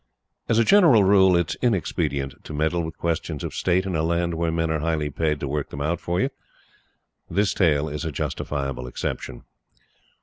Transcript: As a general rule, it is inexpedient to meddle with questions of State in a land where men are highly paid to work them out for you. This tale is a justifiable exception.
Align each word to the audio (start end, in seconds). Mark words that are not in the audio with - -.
As 0.49 0.57
a 0.57 0.63
general 0.63 1.03
rule, 1.03 1.37
it 1.37 1.51
is 1.51 1.57
inexpedient 1.61 2.43
to 2.45 2.55
meddle 2.55 2.81
with 2.83 2.97
questions 2.97 3.43
of 3.43 3.53
State 3.53 3.85
in 3.85 3.95
a 3.95 4.01
land 4.01 4.33
where 4.33 4.51
men 4.51 4.71
are 4.71 4.79
highly 4.79 5.11
paid 5.11 5.39
to 5.41 5.47
work 5.47 5.69
them 5.69 5.79
out 5.79 5.99
for 5.99 6.19
you. 6.19 6.31
This 7.29 7.53
tale 7.53 7.87
is 7.87 8.03
a 8.03 8.11
justifiable 8.11 8.87
exception. 8.87 9.43